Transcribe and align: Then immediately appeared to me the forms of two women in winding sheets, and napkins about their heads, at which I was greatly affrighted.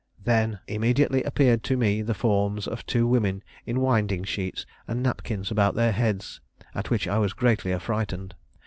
Then 0.23 0.57
immediately 0.67 1.21
appeared 1.21 1.61
to 1.65 1.77
me 1.77 2.01
the 2.01 2.15
forms 2.15 2.67
of 2.67 2.83
two 2.87 3.05
women 3.05 3.43
in 3.67 3.81
winding 3.81 4.23
sheets, 4.23 4.65
and 4.87 5.03
napkins 5.03 5.51
about 5.51 5.75
their 5.75 5.91
heads, 5.91 6.41
at 6.73 6.89
which 6.89 7.07
I 7.07 7.19
was 7.19 7.33
greatly 7.33 7.71
affrighted. 7.71 8.33